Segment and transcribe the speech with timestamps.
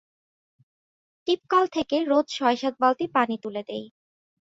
[1.27, 3.85] টিপকাল থেকে রোজ ছয়সাত বালতি পানি তুলে দেই।